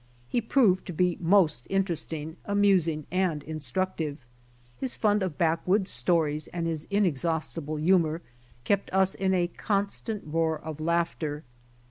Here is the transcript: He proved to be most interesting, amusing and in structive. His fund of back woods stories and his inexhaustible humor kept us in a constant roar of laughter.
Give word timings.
He 0.27 0.41
proved 0.41 0.87
to 0.87 0.93
be 0.93 1.19
most 1.21 1.67
interesting, 1.69 2.37
amusing 2.45 3.05
and 3.11 3.43
in 3.43 3.59
structive. 3.59 4.17
His 4.75 4.95
fund 4.95 5.21
of 5.21 5.37
back 5.37 5.61
woods 5.67 5.91
stories 5.91 6.47
and 6.47 6.65
his 6.65 6.87
inexhaustible 6.89 7.75
humor 7.77 8.23
kept 8.63 8.91
us 8.95 9.13
in 9.13 9.35
a 9.35 9.45
constant 9.45 10.23
roar 10.25 10.57
of 10.57 10.79
laughter. 10.79 11.43